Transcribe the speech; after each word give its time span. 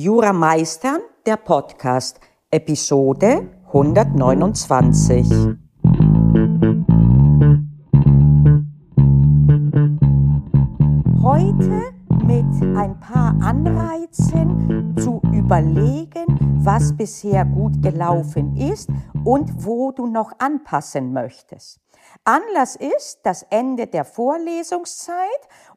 Jura 0.00 0.32
Meistern, 0.32 1.00
der 1.26 1.36
Podcast, 1.36 2.20
Episode 2.52 3.48
129. 3.66 5.26
Heute 11.20 11.92
mit 12.24 12.76
ein 12.76 13.00
paar 13.00 13.34
Anreizen 13.42 14.94
zu 15.00 15.20
überlegen, 15.32 16.26
was 16.62 16.96
bisher 16.96 17.44
gut 17.44 17.82
gelaufen 17.82 18.56
ist 18.56 18.88
und 19.24 19.66
wo 19.66 19.90
du 19.90 20.06
noch 20.06 20.30
anpassen 20.38 21.12
möchtest. 21.12 21.80
Anlass 22.24 22.76
ist 22.76 23.20
das 23.22 23.42
Ende 23.50 23.86
der 23.86 24.04
Vorlesungszeit 24.04 25.16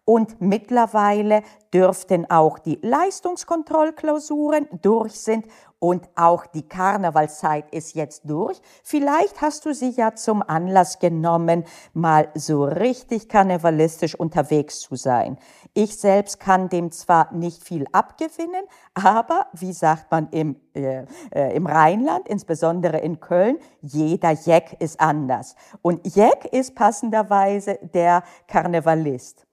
und 0.05 0.41
mittlerweile 0.41 1.43
dürften 1.73 2.29
auch 2.29 2.59
die 2.59 2.79
Leistungskontrollklausuren 2.81 4.67
durch 4.81 5.13
sind 5.13 5.45
und 5.79 6.09
auch 6.15 6.45
die 6.45 6.67
Karnevalzeit 6.67 7.73
ist 7.73 7.95
jetzt 7.95 8.29
durch. 8.29 8.61
Vielleicht 8.83 9.41
hast 9.41 9.65
du 9.65 9.73
sie 9.73 9.89
ja 9.89 10.13
zum 10.13 10.43
Anlass 10.43 10.99
genommen, 10.99 11.63
mal 11.93 12.29
so 12.35 12.65
richtig 12.65 13.29
karnevalistisch 13.29 14.13
unterwegs 14.13 14.81
zu 14.81 14.95
sein. 14.95 15.39
Ich 15.73 15.97
selbst 15.97 16.39
kann 16.39 16.69
dem 16.69 16.91
zwar 16.91 17.33
nicht 17.33 17.63
viel 17.63 17.85
abgewinnen, 17.93 18.63
aber 18.93 19.47
wie 19.53 19.73
sagt 19.73 20.11
man 20.11 20.29
im, 20.29 20.55
äh, 20.75 21.05
äh, 21.33 21.55
im 21.55 21.65
Rheinland, 21.65 22.27
insbesondere 22.27 22.99
in 22.99 23.19
Köln, 23.19 23.57
jeder 23.81 24.31
Jeck 24.31 24.75
ist 24.79 24.99
anders. 24.99 25.55
Und 25.81 26.15
Jeck 26.15 26.45
ist 26.51 26.75
passenderweise 26.75 27.79
der 27.81 28.23
Karnevalist. 28.47 29.47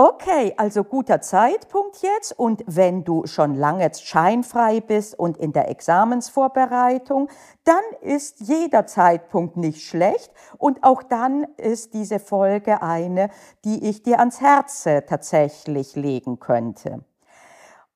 Okay, 0.00 0.54
also 0.56 0.84
guter 0.84 1.20
Zeitpunkt 1.20 2.02
jetzt. 2.02 2.38
Und 2.38 2.62
wenn 2.68 3.02
du 3.02 3.26
schon 3.26 3.56
lange 3.56 3.90
scheinfrei 3.92 4.80
bist 4.80 5.18
und 5.18 5.36
in 5.36 5.52
der 5.52 5.68
Examensvorbereitung, 5.68 7.28
dann 7.64 7.82
ist 8.02 8.38
jeder 8.38 8.86
Zeitpunkt 8.86 9.56
nicht 9.56 9.82
schlecht. 9.82 10.30
Und 10.56 10.84
auch 10.84 11.02
dann 11.02 11.48
ist 11.56 11.94
diese 11.94 12.20
Folge 12.20 12.80
eine, 12.80 13.30
die 13.64 13.88
ich 13.88 14.04
dir 14.04 14.20
ans 14.20 14.40
Herz 14.40 14.86
äh, 14.86 15.02
tatsächlich 15.02 15.96
legen 15.96 16.38
könnte. 16.38 17.04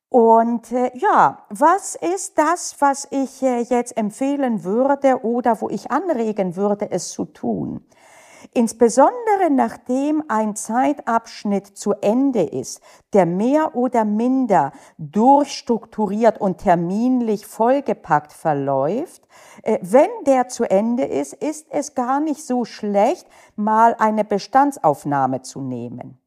Und 0.08 0.72
äh, 0.72 0.90
ja, 0.94 1.46
was 1.50 1.94
ist 1.94 2.36
das, 2.36 2.74
was 2.80 3.06
ich 3.12 3.44
äh, 3.44 3.60
jetzt 3.60 3.96
empfehlen 3.96 4.64
würde 4.64 5.24
oder 5.24 5.60
wo 5.60 5.68
ich 5.68 5.92
anregen 5.92 6.56
würde, 6.56 6.90
es 6.90 7.10
zu 7.12 7.26
tun? 7.26 7.86
Insbesondere 8.54 9.50
nachdem 9.50 10.22
ein 10.28 10.54
Zeitabschnitt 10.56 11.66
zu 11.68 11.94
Ende 12.02 12.42
ist, 12.42 12.82
der 13.14 13.24
mehr 13.24 13.74
oder 13.74 14.04
minder 14.04 14.72
durchstrukturiert 14.98 16.38
und 16.38 16.58
terminlich 16.58 17.46
vollgepackt 17.46 18.32
verläuft, 18.32 19.26
äh, 19.62 19.78
wenn 19.80 20.10
der 20.26 20.48
zu 20.48 20.64
Ende 20.64 21.04
ist, 21.04 21.32
ist 21.32 21.66
es 21.70 21.94
gar 21.94 22.20
nicht 22.20 22.46
so 22.46 22.66
schlecht, 22.66 23.26
mal 23.56 23.96
eine 23.98 24.24
Bestandsaufnahme 24.24 25.40
zu 25.40 25.62
nehmen. 25.62 26.21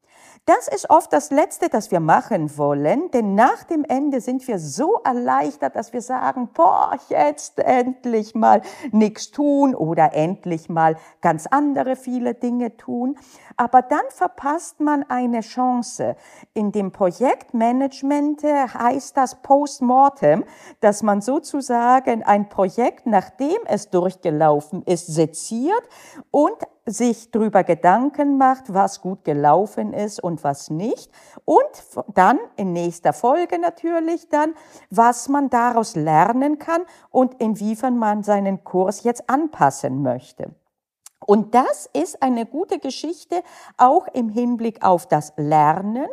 Das 0.46 0.68
ist 0.68 0.90
oft 0.90 1.12
das 1.12 1.32
Letzte, 1.32 1.68
das 1.68 1.90
wir 1.90 1.98
machen 1.98 2.56
wollen, 2.56 3.10
denn 3.10 3.34
nach 3.34 3.64
dem 3.64 3.82
Ende 3.82 4.20
sind 4.20 4.46
wir 4.46 4.60
so 4.60 5.00
erleichtert, 5.02 5.74
dass 5.74 5.92
wir 5.92 6.00
sagen, 6.00 6.50
boah, 6.54 6.96
jetzt 7.08 7.58
endlich 7.58 8.36
mal 8.36 8.62
nichts 8.92 9.32
tun 9.32 9.74
oder 9.74 10.14
endlich 10.14 10.68
mal 10.68 10.98
ganz 11.20 11.48
andere 11.48 11.96
viele 11.96 12.34
Dinge 12.34 12.76
tun. 12.76 13.18
Aber 13.56 13.82
dann 13.82 14.04
verpasst 14.10 14.78
man 14.78 15.02
eine 15.08 15.40
Chance. 15.40 16.14
In 16.54 16.70
dem 16.70 16.92
Projektmanagement 16.92 18.44
äh, 18.44 18.68
heißt 18.68 19.16
das 19.16 19.42
Postmortem, 19.42 20.44
dass 20.78 21.02
man 21.02 21.22
sozusagen 21.22 22.22
ein 22.22 22.48
Projekt, 22.48 23.06
nachdem 23.06 23.58
es 23.64 23.90
durchgelaufen 23.90 24.84
ist, 24.84 25.08
seziert 25.08 25.82
und 26.30 26.56
sich 26.86 27.32
darüber 27.32 27.64
Gedanken 27.64 28.38
macht, 28.38 28.72
was 28.72 29.00
gut 29.00 29.24
gelaufen 29.24 29.92
ist 29.92 30.22
und 30.22 30.44
was 30.44 30.70
nicht. 30.70 31.10
Und 31.44 31.66
dann 32.14 32.38
in 32.56 32.72
nächster 32.72 33.12
Folge 33.12 33.58
natürlich 33.58 34.28
dann, 34.28 34.54
was 34.90 35.28
man 35.28 35.50
daraus 35.50 35.96
lernen 35.96 36.58
kann 36.58 36.82
und 37.10 37.40
inwiefern 37.40 37.98
man 37.98 38.22
seinen 38.22 38.62
Kurs 38.62 39.02
jetzt 39.02 39.28
anpassen 39.28 40.02
möchte. 40.02 40.54
Und 41.26 41.54
das 41.54 41.88
ist 41.92 42.22
eine 42.22 42.46
gute 42.46 42.78
Geschichte 42.78 43.42
auch 43.76 44.06
im 44.14 44.28
Hinblick 44.28 44.84
auf 44.84 45.06
das 45.06 45.32
Lernen. 45.36 46.06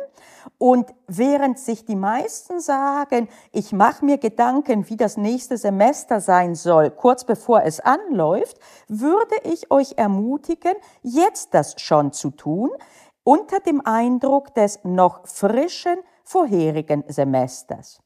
Und 0.58 0.92
während 1.06 1.58
sich 1.58 1.84
die 1.84 1.96
meisten 1.96 2.60
sagen, 2.60 3.28
ich 3.52 3.72
mache 3.72 4.04
mir 4.04 4.18
Gedanken, 4.18 4.88
wie 4.88 4.96
das 4.96 5.16
nächste 5.16 5.56
Semester 5.56 6.20
sein 6.20 6.54
soll, 6.54 6.90
kurz 6.90 7.24
bevor 7.24 7.62
es 7.62 7.80
anläuft, 7.80 8.58
würde 8.88 9.36
ich 9.44 9.70
euch 9.70 9.94
ermutigen, 9.96 10.74
jetzt 11.02 11.54
das 11.54 11.80
schon 11.80 12.12
zu 12.12 12.30
tun, 12.30 12.70
unter 13.22 13.60
dem 13.60 13.80
Eindruck 13.86 14.54
des 14.54 14.80
noch 14.84 15.26
frischen 15.26 15.96
vorherigen 16.24 17.04
Semesters 17.08 18.03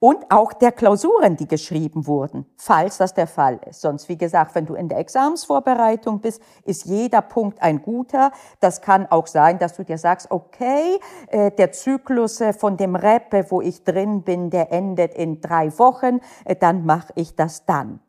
und 0.00 0.30
auch 0.30 0.54
der 0.54 0.72
Klausuren, 0.72 1.36
die 1.36 1.46
geschrieben 1.46 2.06
wurden, 2.06 2.46
falls 2.56 2.96
das 2.96 3.12
der 3.12 3.26
Fall 3.26 3.60
ist. 3.68 3.82
Sonst, 3.82 4.08
wie 4.08 4.16
gesagt, 4.16 4.54
wenn 4.54 4.64
du 4.64 4.74
in 4.74 4.88
der 4.88 4.98
Examsvorbereitung 4.98 6.20
bist, 6.20 6.42
ist 6.64 6.86
jeder 6.86 7.20
Punkt 7.20 7.62
ein 7.62 7.82
guter. 7.82 8.32
Das 8.60 8.80
kann 8.80 9.06
auch 9.06 9.26
sein, 9.26 9.58
dass 9.58 9.76
du 9.76 9.84
dir 9.84 9.98
sagst, 9.98 10.30
okay, 10.30 10.98
äh, 11.28 11.50
der 11.50 11.72
Zyklus 11.72 12.40
äh, 12.40 12.54
von 12.54 12.78
dem 12.78 12.96
Reppe, 12.96 13.44
wo 13.50 13.60
ich 13.60 13.84
drin 13.84 14.22
bin, 14.22 14.48
der 14.48 14.72
endet 14.72 15.14
in 15.14 15.42
drei 15.42 15.78
Wochen, 15.78 16.20
äh, 16.46 16.56
dann 16.56 16.86
mache 16.86 17.12
ich 17.14 17.36
das 17.36 17.66
dann. 17.66 18.00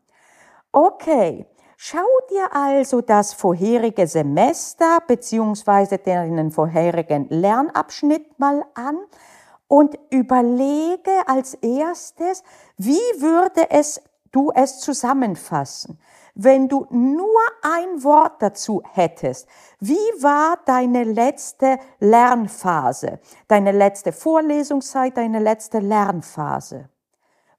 Okay. 0.71 1.45
Schau 1.83 1.97
dir 2.29 2.55
also 2.55 3.01
das 3.01 3.33
vorherige 3.33 4.05
Semester 4.05 4.99
beziehungsweise 5.07 5.97
den 5.97 6.51
vorherigen 6.51 7.25
Lernabschnitt 7.29 8.37
mal 8.37 8.63
an 8.75 8.99
und 9.71 9.97
überlege 10.09 11.25
als 11.27 11.53
erstes, 11.53 12.43
wie 12.75 12.99
würde 13.21 13.71
es 13.71 14.01
du 14.33 14.51
es 14.53 14.81
zusammenfassen? 14.81 15.97
Wenn 16.35 16.67
du 16.67 16.87
nur 16.89 17.39
ein 17.61 18.03
Wort 18.03 18.41
dazu 18.41 18.83
hättest, 18.91 19.47
wie 19.79 19.95
war 20.21 20.57
deine 20.65 21.05
letzte 21.05 21.79
Lernphase, 21.99 23.21
deine 23.47 23.71
letzte 23.71 24.11
Vorlesungszeit, 24.11 25.15
deine 25.15 25.39
letzte 25.39 25.79
Lernphase? 25.79 26.89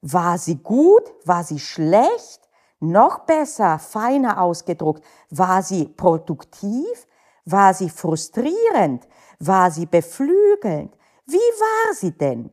War 0.02 0.36
sie 0.36 0.56
gut? 0.56 1.14
War 1.24 1.44
sie 1.44 1.60
schlecht? 1.60 2.46
Noch 2.80 3.20
besser, 3.20 3.78
feiner 3.78 4.38
ausgedruckt, 4.38 5.02
war 5.30 5.62
sie 5.62 5.86
produktiv? 5.86 7.06
War 7.46 7.72
sie 7.72 7.88
frustrierend? 7.88 9.08
War 9.38 9.70
sie 9.70 9.86
beflügelnd? 9.86 10.94
Wie 11.26 11.36
war 11.36 11.94
sie 11.94 12.16
denn? 12.16 12.50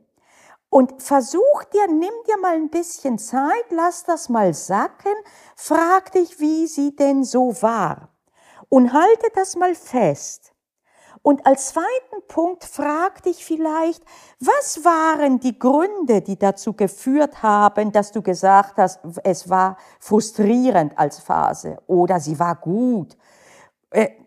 Und 0.69 1.01
versuch 1.01 1.63
dir, 1.73 1.87
nimm 1.87 2.13
dir 2.27 2.37
mal 2.37 2.55
ein 2.55 2.69
bisschen 2.69 3.17
Zeit, 3.17 3.65
lass 3.71 4.03
das 4.03 4.29
mal 4.29 4.53
sacken, 4.53 5.13
frag 5.55 6.11
dich, 6.11 6.39
wie 6.39 6.67
sie 6.67 6.95
denn 6.95 7.23
so 7.23 7.59
war. 7.61 8.09
Und 8.69 8.93
halte 8.93 9.27
das 9.33 9.55
mal 9.55 9.73
fest. 9.73 10.53
Und 11.23 11.45
als 11.45 11.69
zweiten 11.69 12.27
Punkt 12.27 12.63
frag 12.63 13.23
dich 13.23 13.43
vielleicht, 13.43 14.03
was 14.39 14.85
waren 14.85 15.39
die 15.39 15.57
Gründe, 15.57 16.21
die 16.21 16.37
dazu 16.37 16.73
geführt 16.73 17.41
haben, 17.43 17.91
dass 17.91 18.11
du 18.11 18.21
gesagt 18.21 18.77
hast, 18.77 18.99
es 19.23 19.49
war 19.49 19.77
frustrierend 19.99 20.97
als 20.97 21.19
Phase 21.19 21.79
oder 21.87 22.19
sie 22.19 22.39
war 22.39 22.55
gut 22.55 23.17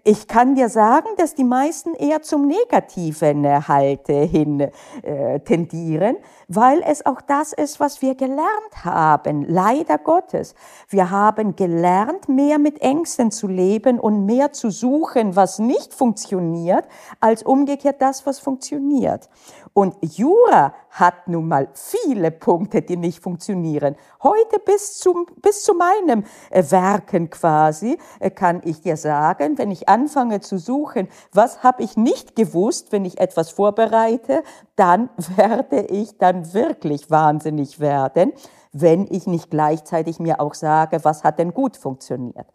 ich 0.02 0.26
kann 0.26 0.56
dir 0.56 0.68
sagen, 0.68 1.06
dass 1.18 1.36
die 1.36 1.44
meisten 1.44 1.94
eher 1.94 2.22
zum 2.22 2.48
Negativen 2.48 3.68
halt 3.68 4.08
hin 4.08 4.72
äh, 5.02 5.38
tendieren, 5.38 6.16
weil 6.48 6.82
es 6.84 7.06
auch 7.06 7.20
das 7.20 7.52
ist, 7.52 7.78
was 7.78 8.02
wir 8.02 8.16
gelernt 8.16 8.84
haben, 8.84 9.44
leider 9.46 9.98
Gottes. 9.98 10.56
Wir 10.88 11.10
haben 11.10 11.54
gelernt, 11.54 12.28
mehr 12.28 12.58
mit 12.58 12.82
Ängsten 12.82 13.30
zu 13.30 13.46
leben 13.46 14.00
und 14.00 14.26
mehr 14.26 14.50
zu 14.50 14.70
suchen, 14.70 15.36
was 15.36 15.60
nicht 15.60 15.94
funktioniert, 15.94 16.84
als 17.20 17.44
umgekehrt 17.44 18.02
das, 18.02 18.26
was 18.26 18.40
funktioniert. 18.40 19.28
Und 19.74 19.96
Jura 20.02 20.74
hat 20.90 21.28
nun 21.28 21.48
mal 21.48 21.68
viele 21.72 22.30
Punkte, 22.30 22.82
die 22.82 22.98
nicht 22.98 23.22
funktionieren. 23.22 23.96
Heute 24.22 24.58
bis, 24.58 24.98
zum, 24.98 25.26
bis 25.40 25.64
zu 25.64 25.72
meinem 25.72 26.24
äh, 26.50 26.62
Werken 26.68 27.30
quasi 27.30 27.96
äh, 28.20 28.30
kann 28.30 28.60
ich 28.64 28.82
dir 28.82 28.98
sagen, 28.98 29.56
wenn 29.56 29.70
ich 29.70 29.88
anfange 29.88 30.40
zu 30.40 30.58
suchen, 30.58 31.08
was 31.32 31.62
habe 31.62 31.82
ich 31.82 31.96
nicht 31.96 32.36
gewusst, 32.36 32.92
wenn 32.92 33.06
ich 33.06 33.18
etwas 33.18 33.50
vorbereite, 33.50 34.42
dann 34.76 35.08
werde 35.36 35.80
ich 35.80 36.18
dann 36.18 36.52
wirklich 36.52 37.10
wahnsinnig 37.10 37.80
werden, 37.80 38.32
wenn 38.72 39.06
ich 39.10 39.26
nicht 39.26 39.50
gleichzeitig 39.50 40.18
mir 40.18 40.40
auch 40.40 40.54
sage, 40.54 41.02
was 41.02 41.24
hat 41.24 41.38
denn 41.38 41.54
gut 41.54 41.78
funktioniert. 41.78 42.46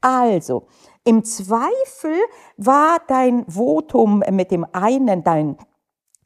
Also, 0.00 0.66
im 1.04 1.24
Zweifel 1.24 2.16
war 2.56 2.98
dein 3.06 3.44
Votum 3.48 4.22
mit 4.30 4.50
dem 4.50 4.66
einen, 4.72 5.24
dein 5.24 5.58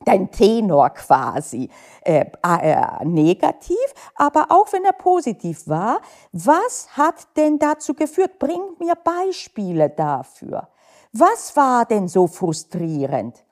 dein 0.05 0.31
Tenor 0.31 0.91
quasi 0.91 1.69
äh, 2.03 2.27
äh, 2.43 3.05
negativ, 3.05 3.77
aber 4.15 4.47
auch 4.51 4.73
wenn 4.73 4.85
er 4.85 4.93
positiv 4.93 5.67
war, 5.69 6.01
was 6.33 6.89
hat 6.97 7.37
denn 7.37 7.59
dazu 7.59 7.95
geführt? 7.95 8.39
Bring 8.39 8.62
mir 8.79 8.95
Beispiele 8.95 9.91
dafür. 9.91 10.69
Was 11.12 11.56
war 11.56 11.85
denn 11.85 12.09
so 12.09 12.27
frustrierend? 12.27 13.45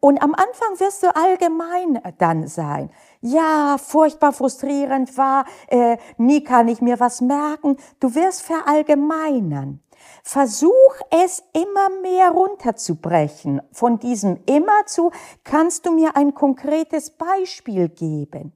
Und 0.00 0.22
am 0.22 0.34
Anfang 0.34 0.78
wirst 0.78 1.02
du 1.02 1.14
allgemein 1.14 2.00
dann 2.18 2.46
sein. 2.46 2.90
Ja, 3.20 3.76
furchtbar 3.78 4.32
frustrierend 4.32 5.16
war, 5.18 5.44
äh, 5.68 5.98
nie 6.16 6.42
kann 6.42 6.68
ich 6.68 6.80
mir 6.80 7.00
was 7.00 7.20
merken. 7.20 7.76
Du 7.98 8.14
wirst 8.14 8.42
verallgemeinern. 8.42 9.80
Versuch 10.22 10.94
es 11.10 11.42
immer 11.52 11.88
mehr 12.02 12.30
runterzubrechen. 12.30 13.62
Von 13.72 13.98
diesem 13.98 14.40
immer 14.46 14.86
zu, 14.86 15.10
kannst 15.44 15.86
du 15.86 15.92
mir 15.92 16.16
ein 16.16 16.34
konkretes 16.34 17.10
Beispiel 17.10 17.88
geben? 17.88 18.52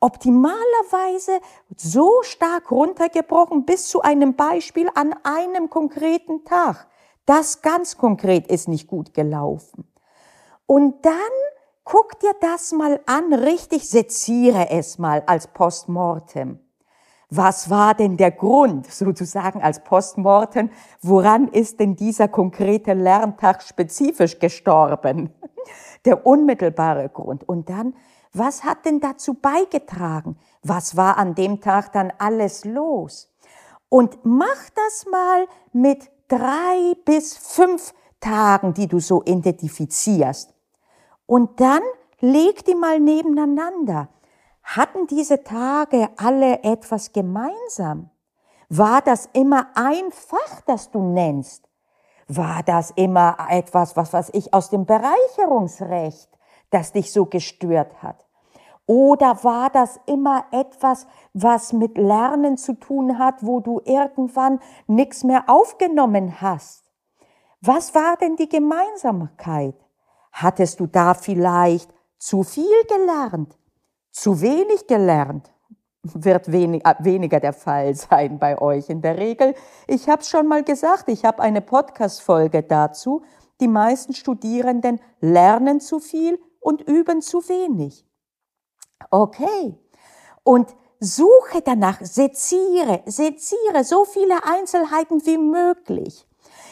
Optimalerweise 0.00 1.40
so 1.76 2.22
stark 2.22 2.70
runtergebrochen 2.70 3.64
bis 3.64 3.88
zu 3.88 4.00
einem 4.00 4.36
Beispiel 4.36 4.88
an 4.94 5.14
einem 5.24 5.70
konkreten 5.70 6.44
Tag. 6.44 6.86
Das 7.26 7.62
ganz 7.62 7.98
konkret 7.98 8.46
ist 8.46 8.68
nicht 8.68 8.86
gut 8.86 9.12
gelaufen. 9.12 9.92
Und 10.66 11.04
dann 11.04 11.14
guck 11.84 12.20
dir 12.20 12.34
das 12.40 12.72
mal 12.72 13.00
an, 13.06 13.32
richtig 13.32 13.88
seziere 13.88 14.70
es 14.70 14.98
mal 14.98 15.22
als 15.26 15.48
Postmortem. 15.48 16.60
Was 17.30 17.68
war 17.68 17.94
denn 17.94 18.16
der 18.16 18.30
Grund, 18.30 18.90
sozusagen 18.90 19.62
als 19.62 19.84
Postmortem? 19.84 20.70
Woran 21.02 21.48
ist 21.48 21.78
denn 21.78 21.94
dieser 21.94 22.28
konkrete 22.28 22.94
Lerntag 22.94 23.62
spezifisch 23.62 24.38
gestorben? 24.38 25.30
Der 26.04 26.26
unmittelbare 26.26 27.10
Grund. 27.10 27.46
Und 27.46 27.68
dann, 27.68 27.94
was 28.32 28.64
hat 28.64 28.86
denn 28.86 29.00
dazu 29.00 29.34
beigetragen? 29.34 30.38
Was 30.62 30.96
war 30.96 31.18
an 31.18 31.34
dem 31.34 31.60
Tag 31.60 31.92
dann 31.92 32.12
alles 32.18 32.64
los? 32.64 33.28
Und 33.90 34.20
mach 34.22 34.70
das 34.74 35.06
mal 35.10 35.46
mit 35.72 36.10
drei 36.28 36.94
bis 37.04 37.36
fünf 37.36 37.92
Tagen, 38.20 38.74
die 38.74 38.86
du 38.86 39.00
so 39.00 39.22
identifizierst. 39.24 40.54
Und 41.26 41.60
dann 41.60 41.82
leg 42.20 42.64
die 42.64 42.74
mal 42.74 43.00
nebeneinander. 43.00 44.08
Hatten 44.78 45.08
diese 45.08 45.42
Tage 45.42 46.08
alle 46.18 46.62
etwas 46.62 47.12
gemeinsam? 47.12 48.10
War 48.68 49.02
das 49.02 49.28
immer 49.32 49.66
ein 49.74 50.12
Fach, 50.12 50.60
das 50.66 50.92
du 50.92 51.02
nennst? 51.02 51.68
War 52.28 52.62
das 52.62 52.92
immer 52.92 53.36
etwas, 53.50 53.96
was, 53.96 54.12
was 54.12 54.30
ich 54.32 54.54
aus 54.54 54.70
dem 54.70 54.86
Bereicherungsrecht, 54.86 56.30
das 56.70 56.92
dich 56.92 57.12
so 57.12 57.26
gestört 57.26 58.04
hat? 58.04 58.24
Oder 58.86 59.42
war 59.42 59.68
das 59.68 59.98
immer 60.06 60.44
etwas, 60.52 61.08
was 61.32 61.72
mit 61.72 61.98
Lernen 61.98 62.56
zu 62.56 62.74
tun 62.74 63.18
hat, 63.18 63.44
wo 63.44 63.58
du 63.58 63.80
irgendwann 63.84 64.60
nichts 64.86 65.24
mehr 65.24 65.42
aufgenommen 65.48 66.40
hast? 66.40 66.84
Was 67.60 67.96
war 67.96 68.16
denn 68.16 68.36
die 68.36 68.48
Gemeinsamkeit? 68.48 69.74
Hattest 70.30 70.78
du 70.78 70.86
da 70.86 71.14
vielleicht 71.14 71.92
zu 72.16 72.44
viel 72.44 72.84
gelernt? 72.86 73.58
Zu 74.18 74.40
wenig 74.40 74.86
gelernt, 74.86 75.52
wird 76.02 76.50
wenig, 76.50 76.84
äh, 76.84 76.94
weniger 77.00 77.40
der 77.40 77.52
Fall 77.52 77.94
sein 78.10 78.38
bei 78.38 78.60
euch 78.60 78.88
in 78.88 79.00
der 79.00 79.16
Regel. 79.16 79.54
Ich 79.86 80.08
habe 80.08 80.22
es 80.22 80.28
schon 80.28 80.46
mal 80.46 80.64
gesagt, 80.64 81.08
ich 81.08 81.24
habe 81.24 81.42
eine 81.42 81.60
Podcast-Folge 81.60 82.62
dazu. 82.62 83.22
Die 83.60 83.68
meisten 83.68 84.14
Studierenden 84.14 85.00
lernen 85.20 85.80
zu 85.80 85.98
viel 86.00 86.38
und 86.60 86.82
üben 86.82 87.22
zu 87.22 87.48
wenig. 87.48 88.06
Okay. 89.10 89.76
Und 90.44 90.74
suche 91.00 91.62
danach, 91.64 92.00
seziere, 92.00 93.02
seziere 93.06 93.84
so 93.84 94.04
viele 94.04 94.44
Einzelheiten 94.44 95.24
wie 95.26 95.38
möglich. 95.38 96.27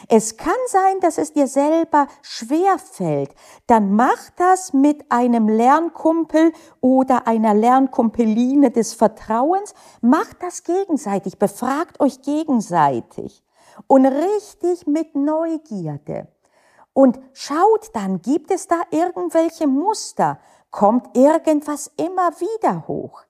Es 0.09 0.37
kann 0.37 0.53
sein, 0.67 0.99
dass 1.01 1.17
es 1.17 1.33
dir 1.33 1.47
selber 1.47 2.07
schwer 2.21 2.77
fällt. 2.79 3.33
Dann 3.67 3.93
mach 3.93 4.29
das 4.37 4.73
mit 4.73 5.11
einem 5.11 5.49
Lernkumpel 5.49 6.53
oder 6.81 7.27
einer 7.27 7.53
Lernkumpeline 7.53 8.71
des 8.71 8.93
Vertrauens. 8.93 9.73
Macht 10.01 10.41
das 10.41 10.63
gegenseitig. 10.63 11.37
Befragt 11.39 11.99
euch 11.99 12.21
gegenseitig. 12.21 13.43
Und 13.87 14.05
richtig 14.05 14.87
mit 14.87 15.15
Neugierde. 15.15 16.27
Und 16.93 17.19
schaut 17.33 17.91
dann, 17.93 18.21
gibt 18.21 18.49
es 18.49 18.67
da 18.67 18.81
irgendwelche 18.89 19.67
Muster? 19.67 20.39
Kommt 20.71 21.15
irgendwas 21.15 21.91
immer 21.95 22.31
wieder 22.39 22.87
hoch? 22.87 23.21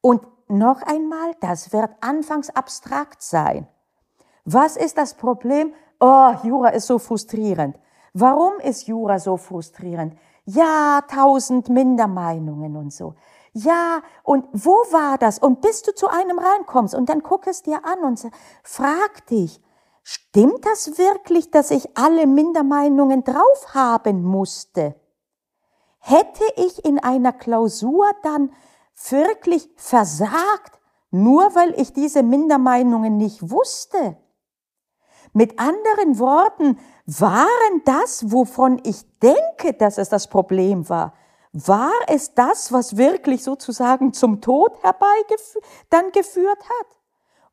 Und 0.00 0.26
noch 0.48 0.82
einmal, 0.82 1.34
das 1.40 1.72
wird 1.72 1.90
anfangs 2.00 2.50
abstrakt 2.50 3.22
sein. 3.22 3.68
Was 4.44 4.76
ist 4.76 4.98
das 4.98 5.14
Problem? 5.14 5.72
Oh, 6.02 6.34
Jura 6.42 6.70
ist 6.70 6.88
so 6.88 6.98
frustrierend. 6.98 7.78
Warum 8.12 8.58
ist 8.60 8.88
Jura 8.88 9.18
so 9.18 9.36
frustrierend? 9.36 10.14
Ja, 10.44 11.00
tausend 11.08 11.68
Mindermeinungen 11.68 12.76
und 12.76 12.92
so. 12.92 13.14
Ja, 13.52 14.02
und 14.24 14.46
wo 14.52 14.72
war 14.90 15.16
das? 15.16 15.38
Und 15.38 15.60
bis 15.60 15.82
du 15.82 15.94
zu 15.94 16.08
einem 16.08 16.38
reinkommst 16.38 16.94
und 16.94 17.08
dann 17.08 17.22
guck 17.22 17.46
es 17.46 17.62
dir 17.62 17.84
an 17.84 18.00
und 18.00 18.26
frag 18.64 19.26
dich, 19.26 19.60
stimmt 20.02 20.66
das 20.66 20.98
wirklich, 20.98 21.50
dass 21.50 21.70
ich 21.70 21.96
alle 21.96 22.26
Mindermeinungen 22.26 23.22
drauf 23.22 23.74
haben 23.74 24.24
musste? 24.24 24.96
Hätte 25.98 26.44
ich 26.56 26.84
in 26.84 26.98
einer 26.98 27.32
Klausur 27.32 28.06
dann 28.24 28.52
wirklich 29.08 29.70
versagt, 29.76 30.80
nur 31.10 31.54
weil 31.54 31.78
ich 31.78 31.92
diese 31.92 32.24
Mindermeinungen 32.24 33.16
nicht 33.16 33.50
wusste? 33.50 34.16
Mit 35.32 35.58
anderen 35.58 36.18
Worten, 36.18 36.78
waren 37.06 37.82
das, 37.84 38.30
wovon 38.30 38.80
ich 38.84 39.04
denke, 39.20 39.72
dass 39.78 39.98
es 39.98 40.08
das 40.08 40.28
Problem 40.28 40.88
war, 40.88 41.14
war 41.52 41.92
es 42.06 42.34
das, 42.34 42.72
was 42.72 42.96
wirklich 42.96 43.42
sozusagen 43.42 44.12
zum 44.12 44.40
Tod 44.40 44.82
herbei 44.82 45.04
dann 45.90 46.12
geführt 46.12 46.58
hat? 46.58 46.86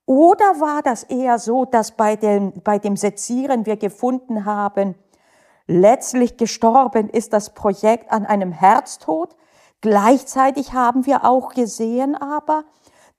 Oder 0.05 0.59
war 0.59 0.81
das 0.81 1.03
eher 1.03 1.37
so, 1.37 1.65
dass 1.65 1.91
bei 1.91 2.15
dem, 2.15 2.53
bei 2.63 2.79
dem 2.79 2.95
Sezieren 2.95 3.65
wir 3.65 3.77
gefunden 3.77 4.45
haben, 4.45 4.95
letztlich 5.67 6.37
gestorben 6.37 7.09
ist 7.09 7.33
das 7.33 7.53
Projekt 7.53 8.11
an 8.11 8.25
einem 8.25 8.51
Herztod? 8.51 9.35
Gleichzeitig 9.81 10.73
haben 10.73 11.05
wir 11.05 11.25
auch 11.25 11.53
gesehen 11.53 12.15
aber, 12.15 12.63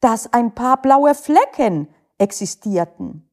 dass 0.00 0.32
ein 0.32 0.54
paar 0.54 0.80
blaue 0.80 1.14
Flecken 1.14 1.88
existierten 2.18 3.29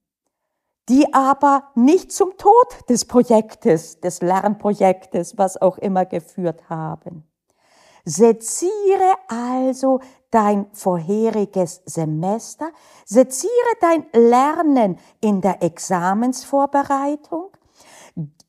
die 0.89 1.13
aber 1.13 1.63
nicht 1.75 2.11
zum 2.11 2.37
Tod 2.37 2.89
des 2.89 3.05
Projektes, 3.05 3.99
des 3.99 4.21
Lernprojektes, 4.21 5.37
was 5.37 5.61
auch 5.61 5.77
immer 5.77 6.05
geführt 6.05 6.69
haben. 6.69 7.27
Seziere 8.05 9.15
also 9.27 9.99
dein 10.31 10.67
vorheriges 10.71 11.81
Semester, 11.85 12.69
seziere 13.05 13.51
dein 13.81 14.05
Lernen 14.13 14.97
in 15.19 15.41
der 15.41 15.61
Examensvorbereitung, 15.61 17.51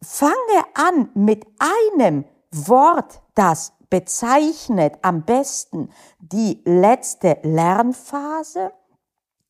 fange 0.00 0.64
an 0.74 1.10
mit 1.14 1.44
einem 1.58 2.24
Wort, 2.52 3.20
das 3.34 3.72
bezeichnet 3.90 4.94
am 5.02 5.24
besten 5.24 5.90
die 6.20 6.62
letzte 6.64 7.38
Lernphase 7.42 8.72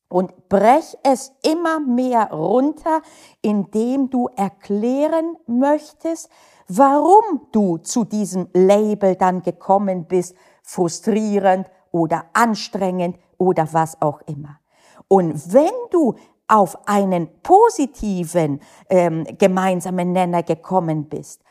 und 0.09 0.49
brech 0.49 0.97
es 1.03 1.31
immer 1.43 1.79
mehr 1.79 2.31
runter, 2.31 3.01
indem 3.41 4.09
du 4.09 4.27
erklären 4.35 5.37
möchtest, 5.47 6.29
warum 6.67 7.47
du 7.51 7.77
zu 7.77 8.03
diesem 8.03 8.49
Label 8.53 9.15
dann 9.15 9.41
gekommen 9.41 10.05
bist, 10.05 10.35
frustrierend 10.63 11.69
oder 11.91 12.25
anstrengend 12.33 13.17
oder 13.37 13.67
was 13.71 14.01
auch 14.01 14.21
immer. 14.25 14.59
Und 15.07 15.53
wenn 15.53 15.71
du 15.91 16.15
auf 16.47 16.87
einen 16.87 17.29
positiven 17.41 18.59
ähm, 18.89 19.25
gemeinsamen 19.37 20.11
Nenner 20.11 20.43
gekommen 20.43 21.05
bist, 21.07 21.41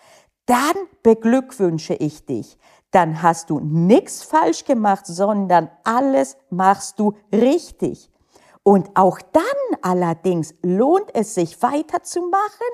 dann 0.47 0.75
beglückwünsche 1.03 1.95
ich 1.95 2.27
dich. 2.27 2.59
Dann 2.91 3.23
hast 3.23 3.51
du 3.51 3.61
nichts 3.61 4.23
falsch 4.23 4.65
gemacht, 4.65 5.07
sondern 5.07 5.71
alles 5.85 6.37
machst 6.51 6.99
du 6.99 7.15
richtig. 7.33 8.11
Und 8.63 8.91
auch 8.97 9.19
dann 9.33 9.43
allerdings 9.83 10.55
lohnt 10.63 11.15
es 11.15 11.35
sich 11.35 11.63
weiterzumachen, 11.63 12.67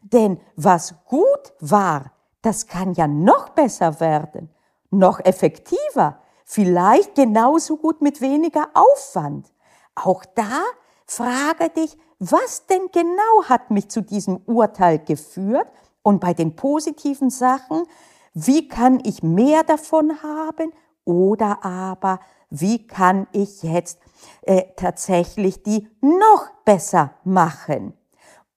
denn 0.00 0.40
was 0.56 0.94
gut 1.06 1.52
war, 1.60 2.12
das 2.40 2.66
kann 2.66 2.94
ja 2.94 3.06
noch 3.06 3.50
besser 3.50 4.00
werden, 4.00 4.50
noch 4.90 5.20
effektiver, 5.20 6.20
vielleicht 6.44 7.14
genauso 7.14 7.76
gut 7.76 8.02
mit 8.02 8.20
weniger 8.20 8.70
Aufwand. 8.74 9.52
Auch 9.94 10.24
da 10.34 10.62
frage 11.06 11.68
dich, 11.70 11.98
was 12.18 12.66
denn 12.66 12.88
genau 12.92 13.44
hat 13.44 13.70
mich 13.70 13.88
zu 13.90 14.00
diesem 14.00 14.38
Urteil 14.46 14.98
geführt? 14.98 15.68
Und 16.02 16.20
bei 16.20 16.34
den 16.34 16.56
positiven 16.56 17.30
Sachen, 17.30 17.84
Wie 18.34 18.68
kann 18.68 19.00
ich 19.04 19.22
mehr 19.22 19.62
davon 19.62 20.22
haben? 20.22 20.72
Oder 21.04 21.64
aber, 21.64 22.20
wie 22.50 22.86
kann 22.86 23.26
ich 23.32 23.62
jetzt 23.62 23.98
äh, 24.42 24.62
tatsächlich 24.76 25.62
die 25.62 25.88
noch 26.00 26.48
besser 26.64 27.14
machen? 27.24 27.94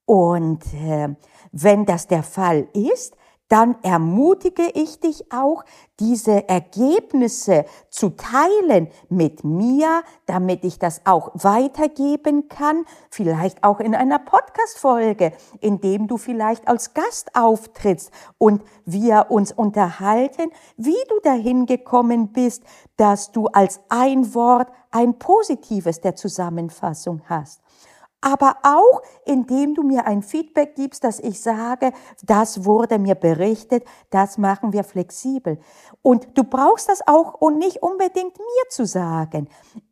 Und 0.06 0.64
äh, 0.74 1.10
wenn 1.52 1.86
das 1.86 2.08
der 2.08 2.24
Fall 2.24 2.68
ist, 2.74 3.16
dann 3.56 3.78
ermutige 3.84 4.70
ich 4.74 5.00
dich 5.00 5.32
auch, 5.32 5.64
diese 6.02 6.50
Ergebnisse 6.50 7.64
zu 7.90 8.10
teilen 8.10 8.90
mit 9.08 9.46
mir, 9.46 10.04
damit 10.26 10.66
ich 10.66 10.78
das 10.78 11.06
auch 11.06 11.32
weitergeben 11.36 12.50
kann, 12.50 12.84
vielleicht 13.10 13.64
auch 13.64 13.80
in 13.80 13.96
einer 13.96 14.20
Podcast-Folge, 14.20 15.32
in 15.62 15.80
dem 15.80 16.08
du 16.08 16.18
vielleicht 16.18 16.68
als 16.68 16.94
Gast 16.94 17.34
auftrittst 17.34 18.12
und 18.38 18.62
wir 18.84 19.28
uns 19.30 19.54
unterhalten, 19.54 20.52
wie 20.76 20.92
du 21.08 21.22
dahin 21.24 21.66
gekommen 21.66 22.34
bist, 22.34 22.62
dass 22.98 23.32
du 23.32 23.48
als 23.48 23.80
ein 23.88 24.36
Wort 24.36 24.68
ein 24.92 25.18
positives 25.18 26.02
der 26.02 26.18
Zusammenfassung 26.18 27.22
hast 27.30 27.62
aber 28.26 28.58
auch 28.64 29.04
indem 29.24 29.76
du 29.76 29.84
mir 29.84 30.08
ein 30.08 30.24
Feedback 30.24 30.76
gibst, 30.76 31.04
dass 31.04 31.20
ich 31.20 31.40
sage, 31.40 31.94
das 32.24 32.66
wurde 32.66 32.98
mir 32.98 33.14
berichtet, 33.14 33.86
das 34.10 34.40
machen 34.40 34.74
wir 34.74 34.84
flexibel. 34.84 35.60
Und 36.02 36.36
du 36.36 36.44
brauchst 36.44 36.90
das 36.90 37.08
auch 37.08 37.36
und 37.36 37.60
nicht 37.60 37.84
unbedingt 37.84 38.36
mir 38.38 38.70
zu 38.70 38.88
sagen. 38.88 39.48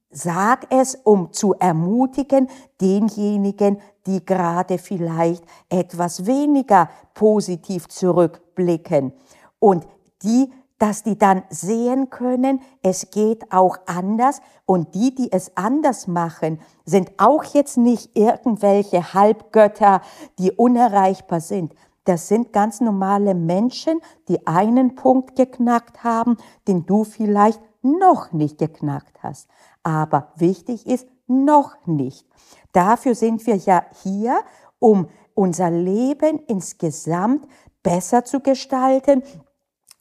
Sag 0.09 0.65
es, 0.71 0.95
um 0.95 1.31
zu 1.31 1.53
ermutigen, 1.53 2.49
denjenigen, 2.81 3.79
die 4.07 4.25
gerade 4.25 4.79
vielleicht 4.79 5.43
etwas 5.69 6.25
weniger 6.25 6.89
positiv 7.13 7.87
zurückblicken 7.87 9.13
und 9.59 9.85
die 10.23 10.51
dass 10.83 11.01
die 11.01 11.17
dann 11.17 11.43
sehen 11.49 12.09
können, 12.09 12.59
es 12.81 13.09
geht 13.09 13.53
auch 13.53 13.77
anders 13.85 14.41
und 14.65 14.93
die, 14.95 15.15
die 15.15 15.31
es 15.31 15.55
anders 15.55 16.07
machen, 16.07 16.59
sind 16.83 17.13
auch 17.19 17.45
jetzt 17.45 17.77
nicht 17.77 18.17
irgendwelche 18.17 19.13
Halbgötter, 19.13 20.01
die 20.39 20.51
unerreichbar 20.51 21.39
sind. 21.39 21.73
Das 22.03 22.27
sind 22.27 22.51
ganz 22.51 22.81
normale 22.81 23.33
Menschen, 23.33 24.01
die 24.27 24.45
einen 24.45 24.95
Punkt 24.95 25.37
geknackt 25.37 26.03
haben, 26.03 26.35
den 26.67 26.85
du 26.85 27.05
vielleicht 27.05 27.61
noch 27.81 28.33
nicht 28.33 28.57
geknackt 28.57 29.23
hast. 29.23 29.47
Aber 29.83 30.33
wichtig 30.35 30.85
ist, 30.85 31.07
noch 31.27 31.77
nicht. 31.85 32.27
Dafür 32.73 33.15
sind 33.15 33.47
wir 33.47 33.55
ja 33.55 33.85
hier, 34.03 34.41
um 34.79 35.07
unser 35.33 35.71
Leben 35.71 36.39
insgesamt 36.47 37.47
besser 37.83 38.25
zu 38.25 38.41
gestalten, 38.41 39.23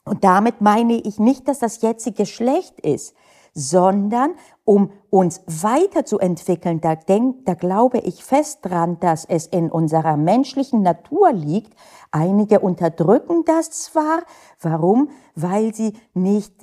und 0.05 0.23
damit 0.23 0.61
meine 0.61 0.95
ich 0.95 1.19
nicht, 1.19 1.47
dass 1.47 1.59
das 1.59 1.81
jetzige 1.81 2.25
schlecht 2.25 2.79
ist, 2.81 3.15
sondern 3.53 4.31
um 4.65 4.91
uns 5.09 5.41
weiterzuentwickeln, 5.45 6.81
da, 6.81 6.95
denk, 6.95 7.45
da 7.45 7.53
glaube 7.53 7.99
ich 7.99 8.23
fest 8.23 8.59
dran, 8.63 8.99
dass 8.99 9.25
es 9.25 9.45
in 9.45 9.71
unserer 9.71 10.17
menschlichen 10.17 10.81
Natur 10.81 11.31
liegt. 11.31 11.73
Einige 12.11 12.59
unterdrücken 12.59 13.43
das 13.45 13.69
zwar. 13.71 14.23
Warum? 14.59 15.09
Weil 15.35 15.73
sie 15.73 15.93
nicht 16.13 16.53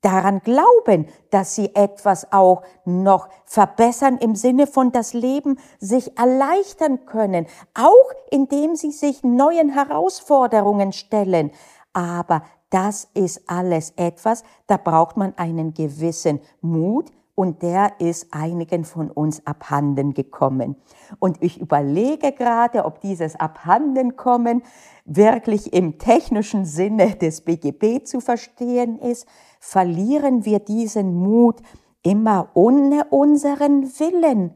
daran 0.00 0.40
glauben, 0.40 1.06
dass 1.30 1.54
sie 1.54 1.74
etwas 1.74 2.32
auch 2.32 2.62
noch 2.86 3.28
verbessern 3.44 4.16
im 4.16 4.34
Sinne 4.34 4.66
von 4.66 4.92
das 4.92 5.12
Leben 5.12 5.58
sich 5.78 6.16
erleichtern 6.18 7.04
können, 7.04 7.46
auch 7.74 8.10
indem 8.30 8.76
sie 8.76 8.92
sich 8.92 9.22
neuen 9.22 9.68
Herausforderungen 9.68 10.92
stellen. 10.92 11.50
Aber 11.92 12.42
das 12.70 13.08
ist 13.14 13.42
alles 13.48 13.92
etwas, 13.96 14.44
da 14.66 14.76
braucht 14.76 15.16
man 15.16 15.34
einen 15.36 15.74
gewissen 15.74 16.40
Mut 16.60 17.10
und 17.34 17.62
der 17.62 18.00
ist 18.00 18.28
einigen 18.32 18.84
von 18.84 19.10
uns 19.10 19.46
abhanden 19.46 20.12
gekommen. 20.12 20.76
Und 21.20 21.42
ich 21.42 21.60
überlege 21.60 22.32
gerade, 22.32 22.84
ob 22.84 23.00
dieses 23.00 23.34
Abhandenkommen 23.34 24.62
wirklich 25.06 25.72
im 25.72 25.98
technischen 25.98 26.64
Sinne 26.64 27.16
des 27.16 27.40
BGB 27.40 28.04
zu 28.04 28.20
verstehen 28.20 28.98
ist. 28.98 29.26
Verlieren 29.58 30.44
wir 30.44 30.58
diesen 30.58 31.14
Mut 31.14 31.62
immer 32.02 32.50
ohne 32.54 33.04
unseren 33.10 33.84
Willen? 33.98 34.54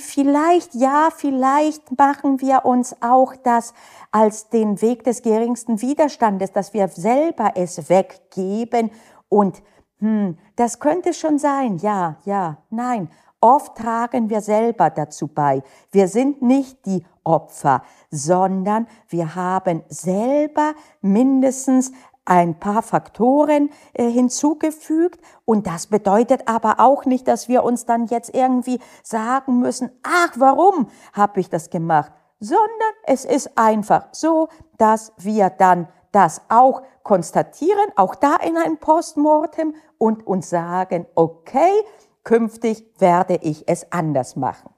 Vielleicht, 0.00 0.74
ja, 0.74 1.08
vielleicht 1.14 1.98
machen 1.98 2.40
wir 2.40 2.64
uns 2.64 2.96
auch 3.00 3.34
das 3.36 3.74
als 4.10 4.48
den 4.48 4.80
Weg 4.82 5.04
des 5.04 5.22
geringsten 5.22 5.80
Widerstandes, 5.80 6.52
dass 6.52 6.74
wir 6.74 6.88
selber 6.88 7.52
es 7.54 7.88
weggeben 7.88 8.90
und 9.28 9.62
hm, 9.98 10.36
das 10.56 10.80
könnte 10.80 11.14
schon 11.14 11.38
sein, 11.38 11.78
ja, 11.78 12.16
ja, 12.24 12.58
nein. 12.70 13.08
Oft 13.40 13.76
tragen 13.76 14.30
wir 14.30 14.40
selber 14.40 14.90
dazu 14.90 15.26
bei. 15.26 15.62
Wir 15.90 16.06
sind 16.06 16.42
nicht 16.42 16.86
die 16.86 17.04
Opfer, 17.24 17.82
sondern 18.08 18.86
wir 19.08 19.34
haben 19.34 19.82
selber 19.88 20.74
mindestens 21.00 21.92
ein 22.24 22.58
paar 22.58 22.82
Faktoren 22.82 23.70
äh, 23.94 24.08
hinzugefügt 24.08 25.20
und 25.44 25.66
das 25.66 25.88
bedeutet 25.88 26.46
aber 26.46 26.78
auch 26.78 27.04
nicht, 27.04 27.26
dass 27.26 27.48
wir 27.48 27.64
uns 27.64 27.84
dann 27.84 28.06
jetzt 28.06 28.34
irgendwie 28.34 28.78
sagen 29.02 29.58
müssen, 29.58 29.90
ach, 30.02 30.32
warum 30.36 30.88
habe 31.12 31.40
ich 31.40 31.50
das 31.50 31.70
gemacht, 31.70 32.12
sondern 32.38 32.92
es 33.04 33.24
ist 33.24 33.58
einfach 33.58 34.08
so, 34.12 34.48
dass 34.78 35.12
wir 35.18 35.50
dann 35.50 35.88
das 36.12 36.42
auch 36.48 36.82
konstatieren, 37.02 37.90
auch 37.96 38.14
da 38.14 38.36
in 38.36 38.56
ein 38.56 38.78
Postmortem 38.78 39.74
und 39.98 40.26
uns 40.26 40.50
sagen, 40.50 41.06
okay, 41.14 41.72
künftig 42.22 42.86
werde 42.98 43.38
ich 43.42 43.68
es 43.68 43.90
anders 43.90 44.36
machen. 44.36 44.70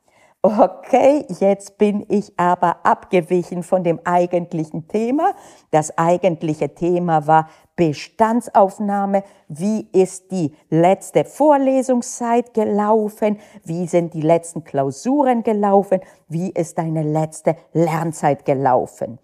Okay, 0.47 1.25
jetzt 1.41 1.79
bin 1.79 2.05
ich 2.11 2.39
aber 2.39 2.85
abgewichen 2.85 3.63
von 3.63 3.83
dem 3.83 3.99
eigentlichen 4.05 4.89
Thema. 4.89 5.33
Das 5.71 5.97
eigentliche 5.97 6.75
Thema 6.75 7.27
war 7.27 7.49
Bestandsaufnahme. 7.77 9.25
Wie 9.49 9.89
ist 9.95 10.31
die 10.33 10.55
letzte 10.69 11.25
Vorlesungszeit 11.25 12.53
gelaufen? 12.53 13.39
Wie 13.63 13.87
sind 13.87 14.13
die 14.13 14.21
letzten 14.21 14.65
Klausuren 14.65 15.45
gelaufen? 15.45 16.01
Wie 16.29 16.51
ist 16.51 16.77
deine 16.77 17.05
letzte 17.05 17.57
Lernzeit 17.73 18.45
gelaufen? 18.45 19.19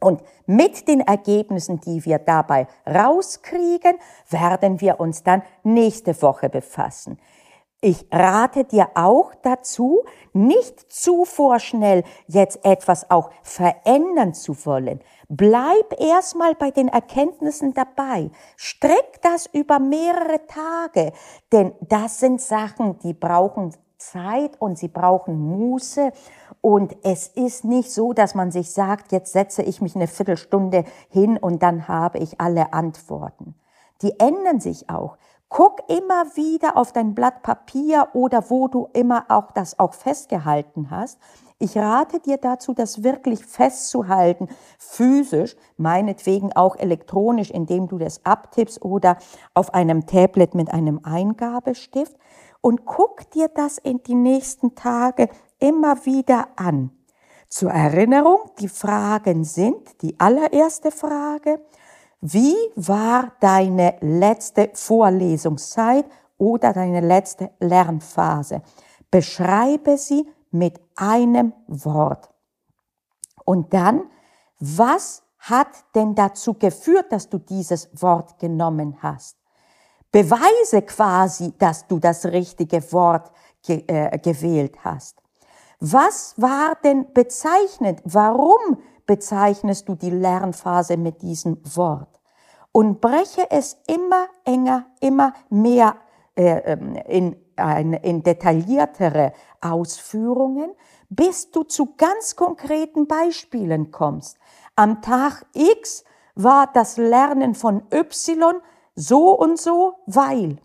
Und 0.00 0.22
mit 0.44 0.86
den 0.86 1.00
Ergebnissen, 1.00 1.80
die 1.80 2.04
wir 2.04 2.18
dabei 2.18 2.66
rauskriegen, 2.86 3.94
werden 4.28 4.82
wir 4.82 5.00
uns 5.00 5.22
dann 5.22 5.40
nächste 5.62 6.20
Woche 6.20 6.50
befassen. 6.50 7.18
Ich 7.84 8.06
rate 8.12 8.62
dir 8.62 8.90
auch 8.94 9.34
dazu, 9.42 10.04
nicht 10.32 10.92
zu 10.92 11.24
vorschnell 11.24 12.04
jetzt 12.28 12.64
etwas 12.64 13.10
auch 13.10 13.30
verändern 13.42 14.34
zu 14.34 14.54
wollen. 14.64 15.00
Bleib 15.28 16.00
erstmal 16.00 16.54
bei 16.54 16.70
den 16.70 16.86
Erkenntnissen 16.86 17.74
dabei. 17.74 18.30
Streck 18.56 19.20
das 19.22 19.46
über 19.46 19.80
mehrere 19.80 20.46
Tage, 20.46 21.12
denn 21.50 21.72
das 21.80 22.20
sind 22.20 22.40
Sachen, 22.40 23.00
die 23.00 23.14
brauchen 23.14 23.74
Zeit 23.98 24.60
und 24.60 24.78
sie 24.78 24.86
brauchen 24.86 25.40
Muße. 25.40 26.12
Und 26.60 26.94
es 27.02 27.26
ist 27.26 27.64
nicht 27.64 27.90
so, 27.90 28.12
dass 28.12 28.36
man 28.36 28.52
sich 28.52 28.70
sagt, 28.70 29.10
jetzt 29.10 29.32
setze 29.32 29.64
ich 29.64 29.80
mich 29.80 29.96
eine 29.96 30.06
Viertelstunde 30.06 30.84
hin 31.08 31.36
und 31.36 31.64
dann 31.64 31.88
habe 31.88 32.18
ich 32.18 32.40
alle 32.40 32.72
Antworten. 32.72 33.56
Die 34.02 34.20
ändern 34.20 34.60
sich 34.60 34.88
auch. 34.88 35.16
Guck 35.54 35.82
immer 35.86 36.34
wieder 36.34 36.78
auf 36.78 36.94
dein 36.94 37.14
Blatt 37.14 37.42
Papier 37.42 38.08
oder 38.14 38.48
wo 38.48 38.68
du 38.68 38.88
immer 38.94 39.26
auch 39.28 39.50
das 39.50 39.78
auch 39.78 39.92
festgehalten 39.92 40.90
hast. 40.90 41.18
Ich 41.58 41.76
rate 41.76 42.20
dir 42.20 42.38
dazu, 42.38 42.72
das 42.72 43.02
wirklich 43.02 43.44
festzuhalten, 43.44 44.48
physisch, 44.78 45.54
meinetwegen 45.76 46.54
auch 46.54 46.76
elektronisch, 46.76 47.50
indem 47.50 47.86
du 47.86 47.98
das 47.98 48.24
abtippst 48.24 48.80
oder 48.80 49.18
auf 49.52 49.74
einem 49.74 50.06
Tablet 50.06 50.54
mit 50.54 50.72
einem 50.72 51.00
Eingabestift. 51.04 52.16
Und 52.62 52.86
guck 52.86 53.30
dir 53.32 53.48
das 53.48 53.76
in 53.76 54.02
die 54.02 54.14
nächsten 54.14 54.74
Tage 54.74 55.28
immer 55.58 56.06
wieder 56.06 56.48
an. 56.56 56.92
Zur 57.50 57.72
Erinnerung, 57.72 58.38
die 58.58 58.68
Fragen 58.68 59.44
sind, 59.44 60.00
die 60.00 60.18
allererste 60.18 60.90
Frage, 60.90 61.60
wie 62.24 62.54
war 62.76 63.32
deine 63.40 63.96
letzte 64.00 64.70
Vorlesungszeit 64.74 66.06
oder 66.38 66.72
deine 66.72 67.00
letzte 67.00 67.50
Lernphase? 67.58 68.62
Beschreibe 69.10 69.98
sie 69.98 70.28
mit 70.52 70.80
einem 70.94 71.52
Wort. 71.66 72.30
Und 73.44 73.74
dann, 73.74 74.04
was 74.60 75.24
hat 75.38 75.66
denn 75.96 76.14
dazu 76.14 76.54
geführt, 76.54 77.10
dass 77.10 77.28
du 77.28 77.38
dieses 77.38 77.90
Wort 78.00 78.38
genommen 78.38 78.98
hast? 79.02 79.36
Beweise 80.12 80.82
quasi, 80.82 81.52
dass 81.58 81.88
du 81.88 81.98
das 81.98 82.26
richtige 82.26 82.92
Wort 82.92 83.32
ge 83.66 83.82
äh, 83.88 84.16
gewählt 84.18 84.76
hast. 84.84 85.20
Was 85.80 86.34
war 86.36 86.76
denn 86.84 87.12
bezeichnend? 87.12 88.00
Warum 88.04 88.78
bezeichnest 89.06 89.88
du 89.88 89.94
die 89.94 90.10
Lernphase 90.10 90.96
mit 90.96 91.22
diesem 91.22 91.58
Wort. 91.76 92.20
Und 92.72 93.00
breche 93.00 93.50
es 93.50 93.78
immer 93.86 94.26
enger, 94.44 94.86
immer 95.00 95.34
mehr 95.50 95.96
äh, 96.34 96.72
ähm, 96.72 96.96
in, 97.06 97.36
in, 97.58 97.92
in 97.92 98.22
detailliertere 98.22 99.32
Ausführungen, 99.60 100.72
bis 101.10 101.50
du 101.50 101.64
zu 101.64 101.94
ganz 101.96 102.36
konkreten 102.36 103.06
Beispielen 103.06 103.90
kommst. 103.90 104.38
Am 104.76 105.02
Tag 105.02 105.44
X 105.52 106.04
war 106.34 106.70
das 106.72 106.96
Lernen 106.96 107.54
von 107.54 107.82
Y 107.92 108.54
so 108.94 109.38
und 109.38 109.60
so, 109.60 109.94
weil. 110.06 110.58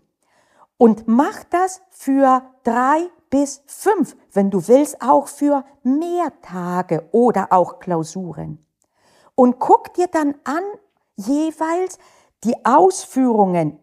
Und 0.78 1.06
mach 1.06 1.44
das 1.44 1.82
für 1.90 2.42
drei 2.62 3.08
bis 3.30 3.62
fünf, 3.66 4.16
wenn 4.32 4.50
du 4.50 4.66
willst, 4.68 5.00
auch 5.02 5.28
für 5.28 5.64
mehr 5.82 6.32
Tage 6.42 7.08
oder 7.12 7.48
auch 7.50 7.78
Klausuren. 7.78 8.64
Und 9.34 9.58
guck 9.58 9.94
dir 9.94 10.08
dann 10.08 10.34
an, 10.44 10.62
jeweils 11.16 11.98
die 12.44 12.54
Ausführungen, 12.64 13.78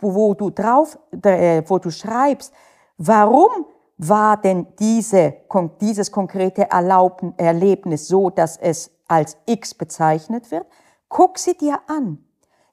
wo, 0.00 0.34
du 0.34 0.50
drauf, 0.50 0.98
äh, 1.22 1.62
wo 1.66 1.78
du 1.78 1.90
schreibst, 1.90 2.52
warum 2.98 3.66
war 3.98 4.36
denn 4.36 4.66
diese, 4.78 5.34
dieses 5.80 6.12
konkrete 6.12 6.68
Erlebnis 6.70 8.08
so, 8.08 8.30
dass 8.30 8.56
es 8.56 8.90
als 9.08 9.38
X 9.46 9.74
bezeichnet 9.74 10.50
wird? 10.50 10.66
Guck 11.08 11.38
sie 11.38 11.56
dir 11.56 11.80
an. 11.86 12.18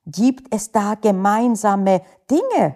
Gibt 0.06 0.54
es 0.54 0.72
da 0.72 0.96
gemeinsame 0.96 2.02
Dinge? 2.30 2.76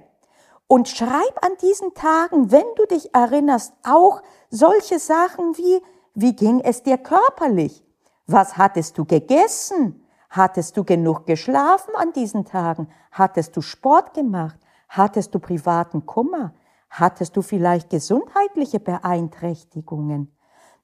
Und 0.67 0.89
schreib 0.89 1.43
an 1.43 1.51
diesen 1.62 1.93
Tagen, 1.93 2.51
wenn 2.51 2.65
du 2.75 2.86
dich 2.86 3.13
erinnerst, 3.13 3.74
auch 3.83 4.21
solche 4.50 5.00
Sachen 5.00 5.57
wie, 5.57 5.81
wie 6.13 6.36
ging 6.36 6.59
es 6.59 6.83
dir 6.83 6.97
körperlich? 6.97 7.86
Was 8.25 8.57
hattest 8.57 8.97
du 8.97 9.05
gegessen? 9.05 10.05
Hattest 10.29 10.75
du 10.75 10.83
genug 10.83 11.25
geschlafen 11.25 11.95
an 11.95 12.12
diesen 12.12 12.43
Tagen? 12.43 12.89
Hattest 13.12 13.55
du 13.55 13.62
Sport 13.62 14.13
gemacht? 14.13 14.59
Hattest 14.89 15.33
du 15.33 15.39
privaten 15.39 16.05
Kummer? 16.05 16.53
Hattest 16.89 17.38
du 17.38 17.41
vielleicht 17.41 17.89
gesundheitliche 17.89 18.81
Beeinträchtigungen? 18.81 20.36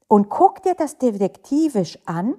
Und 0.07 0.29
guck 0.29 0.63
dir 0.63 0.75
das 0.75 0.97
detektivisch 0.97 1.99
an 2.05 2.35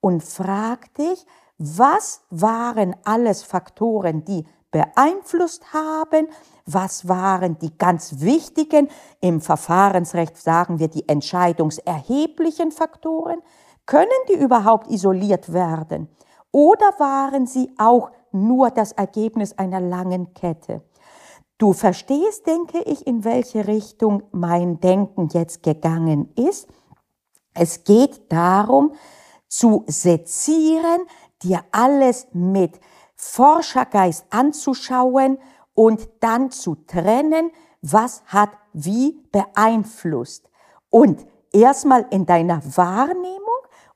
und 0.00 0.22
frag 0.22 0.92
dich, 0.94 1.26
was 1.58 2.22
waren 2.30 2.96
alles 3.04 3.42
Faktoren, 3.42 4.24
die 4.24 4.46
beeinflusst 4.70 5.72
haben? 5.72 6.28
Was 6.66 7.08
waren 7.08 7.58
die 7.58 7.76
ganz 7.76 8.20
wichtigen, 8.20 8.88
im 9.20 9.40
Verfahrensrecht 9.40 10.36
sagen 10.36 10.78
wir 10.78 10.88
die 10.88 11.08
entscheidungserheblichen 11.08 12.72
Faktoren? 12.72 13.40
Können 13.86 14.10
die 14.28 14.34
überhaupt 14.34 14.90
isoliert 14.90 15.52
werden? 15.52 16.08
Oder 16.52 16.92
waren 16.98 17.46
sie 17.46 17.74
auch 17.78 18.10
nur 18.32 18.70
das 18.70 18.92
Ergebnis 18.92 19.56
einer 19.56 19.80
langen 19.80 20.34
Kette? 20.34 20.82
Du 21.58 21.72
verstehst, 21.72 22.46
denke 22.46 22.80
ich, 22.82 23.06
in 23.06 23.24
welche 23.24 23.66
Richtung 23.66 24.22
mein 24.30 24.78
Denken 24.78 25.28
jetzt 25.32 25.62
gegangen 25.62 26.32
ist. 26.36 26.68
Es 27.52 27.82
geht 27.82 28.30
darum, 28.30 28.92
zu 29.48 29.84
sezieren, 29.88 31.00
dir 31.42 31.64
alles 31.72 32.28
mit 32.32 32.78
Forschergeist 33.18 34.26
anzuschauen 34.30 35.38
und 35.74 36.08
dann 36.20 36.50
zu 36.50 36.76
trennen, 36.86 37.50
was 37.82 38.22
hat 38.26 38.50
wie 38.72 39.20
beeinflusst. 39.32 40.48
Und 40.88 41.26
erstmal 41.52 42.06
in 42.10 42.26
deiner 42.26 42.62
Wahrnehmung 42.76 43.44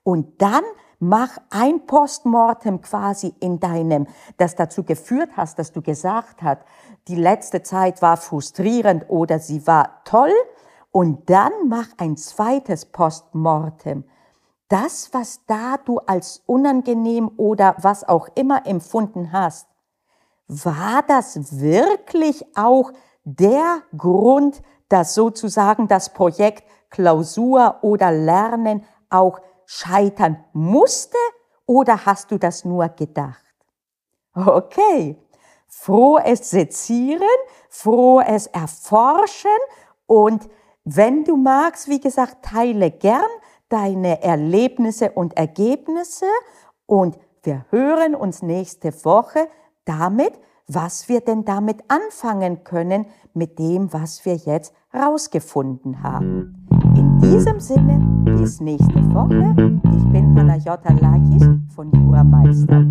und 0.03 0.41
dann 0.41 0.63
mach 0.99 1.37
ein 1.49 1.85
Postmortem 1.85 2.81
quasi 2.81 3.33
in 3.39 3.59
deinem, 3.59 4.07
das 4.37 4.55
dazu 4.55 4.83
geführt 4.83 5.31
hast, 5.35 5.57
dass 5.59 5.71
du 5.71 5.81
gesagt 5.81 6.41
hast, 6.41 6.61
die 7.07 7.15
letzte 7.15 7.63
Zeit 7.63 8.01
war 8.01 8.17
frustrierend 8.17 9.05
oder 9.09 9.39
sie 9.39 9.65
war 9.67 10.03
toll. 10.05 10.33
Und 10.91 11.29
dann 11.29 11.51
mach 11.67 11.87
ein 11.97 12.17
zweites 12.17 12.85
Postmortem. 12.85 14.03
Das, 14.67 15.13
was 15.13 15.45
da 15.45 15.77
du 15.77 15.99
als 15.99 16.41
unangenehm 16.45 17.31
oder 17.37 17.75
was 17.79 18.07
auch 18.07 18.29
immer 18.35 18.65
empfunden 18.65 19.31
hast, 19.31 19.67
war 20.47 21.03
das 21.07 21.59
wirklich 21.59 22.45
auch 22.55 22.91
der 23.23 23.81
Grund, 23.97 24.61
dass 24.89 25.15
sozusagen 25.15 25.87
das 25.87 26.13
Projekt 26.13 26.63
Klausur 26.89 27.79
oder 27.81 28.11
Lernen 28.11 28.85
auch 29.09 29.39
scheitern 29.65 30.43
musste? 30.53 31.17
Oder 31.65 32.05
hast 32.05 32.31
du 32.31 32.37
das 32.37 32.65
nur 32.65 32.89
gedacht? 32.89 33.43
Okay, 34.35 35.17
frohes 35.67 36.49
Sezieren, 36.49 37.21
frohes 37.69 38.47
Erforschen. 38.47 39.49
Und 40.05 40.49
wenn 40.83 41.23
du 41.23 41.37
magst, 41.37 41.87
wie 41.87 42.01
gesagt, 42.01 42.43
teile 42.43 42.91
gern 42.91 43.21
deine 43.73 44.21
Erlebnisse 44.21 45.09
und 45.11 45.35
Ergebnisse 45.35 46.27
und 46.85 47.17
wir 47.41 47.65
hören 47.71 48.13
uns 48.13 48.43
nächste 48.43 48.93
Woche 49.03 49.47
damit, 49.83 50.33
was 50.67 51.09
wir 51.09 51.21
denn 51.21 51.43
damit 51.43 51.83
anfangen 51.87 52.63
können 52.63 53.07
mit 53.33 53.57
dem, 53.57 53.91
was 53.91 54.25
wir 54.25 54.35
jetzt 54.35 54.75
rausgefunden 54.93 56.03
haben. 56.03 56.67
In 56.95 57.19
diesem 57.19 57.59
Sinne, 57.59 57.99
bis 58.37 58.61
nächste 58.61 58.93
Woche. 59.11 59.55
Ich 59.97 60.05
bin 60.11 60.35
Panayota 60.35 60.93
Lakis 60.93 61.49
von 61.75 61.91
Jura 61.91 62.23
Meister. 62.23 62.85